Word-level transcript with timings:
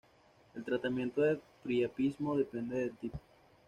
El 0.55 0.63
tratamiento 0.63 1.21
del 1.21 1.39
priapismo 1.61 2.35
depende 2.35 2.75
del 2.79 2.97
tipo. 2.97 3.19